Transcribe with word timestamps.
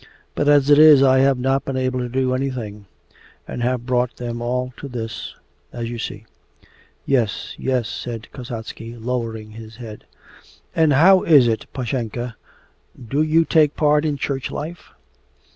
But 0.33 0.47
as 0.49 0.71
it 0.71 0.79
is 0.79 1.03
I 1.03 1.19
have 1.19 1.37
not 1.37 1.63
been 1.63 1.77
able 1.77 1.99
to 1.99 2.09
do 2.09 2.33
anything, 2.33 2.87
and 3.47 3.61
have 3.61 3.85
brought 3.85 4.15
them 4.17 4.41
all 4.41 4.73
to 4.77 4.87
this 4.87 5.35
as 5.71 5.91
you 5.91 5.99
see.' 5.99 6.25
'Yes, 7.05 7.53
yes,' 7.59 7.87
said 7.87 8.27
Kasatsky, 8.33 8.95
lowering 8.95 9.51
his 9.51 9.75
head. 9.75 10.05
'And 10.75 10.93
how 10.93 11.21
is 11.21 11.47
it, 11.47 11.67
Pashenka 11.71 12.35
do 13.09 13.21
you 13.21 13.45
take 13.45 13.75
part 13.75 14.03
in 14.03 14.17
Church 14.17 14.49
life? 14.49 14.89